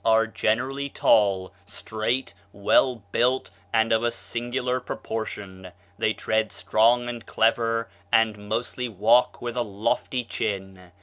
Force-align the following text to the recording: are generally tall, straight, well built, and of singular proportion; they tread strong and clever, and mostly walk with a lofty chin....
are 0.03 0.25
generally 0.25 0.89
tall, 0.89 1.53
straight, 1.67 2.33
well 2.51 2.95
built, 3.11 3.51
and 3.71 3.93
of 3.93 4.11
singular 4.11 4.79
proportion; 4.79 5.67
they 5.99 6.11
tread 6.11 6.51
strong 6.51 7.07
and 7.07 7.23
clever, 7.27 7.87
and 8.11 8.35
mostly 8.49 8.89
walk 8.89 9.43
with 9.43 9.55
a 9.55 9.61
lofty 9.61 10.23
chin.... 10.23 10.91